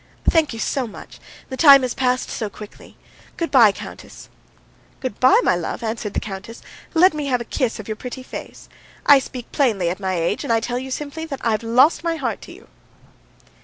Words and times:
"Thank 0.27 0.51
you 0.51 0.57
so 0.57 0.87
much. 0.87 1.19
The 1.49 1.57
time 1.57 1.83
has 1.83 1.93
passed 1.93 2.31
so 2.31 2.49
quickly. 2.49 2.97
Good 3.37 3.51
bye, 3.51 3.71
countess." 3.71 4.29
"Good 4.99 5.19
bye, 5.19 5.39
my 5.43 5.55
love," 5.55 5.83
answered 5.83 6.15
the 6.15 6.19
countess. 6.19 6.63
"Let 6.95 7.13
me 7.13 7.27
have 7.27 7.39
a 7.39 7.45
kiss 7.45 7.77
of 7.79 7.87
your 7.87 7.97
pretty 7.97 8.23
face. 8.23 8.67
I 9.05 9.19
speak 9.19 9.51
plainly, 9.51 9.91
at 9.91 9.99
my 9.99 10.15
age, 10.15 10.43
and 10.43 10.51
I 10.51 10.59
tell 10.59 10.79
you 10.79 10.89
simply 10.89 11.25
that 11.25 11.41
I've 11.45 11.61
lost 11.61 12.03
my 12.03 12.15
heart 12.15 12.41
to 12.41 12.51
you." 12.51 12.67